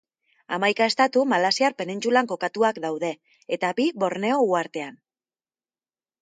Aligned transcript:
Hamaika 0.55 0.85
estatu 0.91 1.25
Malaysiar 1.33 1.75
penintsulan 1.81 2.29
kokatuak 2.31 2.79
daude 2.87 3.13
eta 3.59 3.71
bi 3.81 3.87
Borneo 4.05 4.41
uhartean. 4.49 4.99